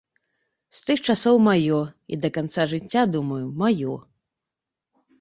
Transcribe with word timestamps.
З 0.77 0.79
тых 0.87 1.03
часоў 1.13 1.35
маё 1.49 1.83
і 2.13 2.21
да 2.25 2.33
канца 2.41 2.67
жыцця, 2.75 3.07
думаю, 3.19 3.45
маё. 3.63 3.93